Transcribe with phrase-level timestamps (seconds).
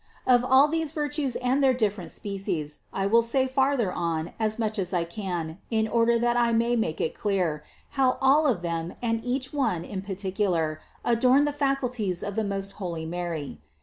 [0.25, 4.79] Of all these virtues and their different species I will say farther on as much
[4.79, 9.23] as I can in order that I may make clear, how all of them and
[9.23, 13.61] each one in particular adorned the faculties of the most holy Mary.